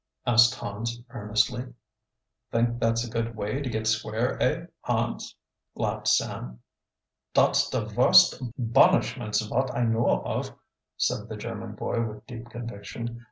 asked 0.25 0.55
Hans 0.55 0.99
earnestly. 1.11 1.75
"Think 2.51 2.79
that's 2.79 3.03
a 3.05 3.09
good 3.11 3.35
way 3.35 3.61
to 3.61 3.69
get 3.69 3.85
square, 3.85 4.41
eh, 4.41 4.65
Hans?" 4.79 5.35
laughed 5.75 6.07
Sam. 6.07 6.59
"Dot's 7.35 7.69
der 7.69 7.85
vorst 7.85 8.41
bunishments 8.59 9.47
vot 9.47 9.69
I 9.77 9.83
know 9.83 10.09
of," 10.25 10.55
said 10.97 11.29
the 11.29 11.37
German 11.37 11.73
boy 11.75 12.03
with 12.03 12.25
deep 12.25 12.49
conviction. 12.49 13.19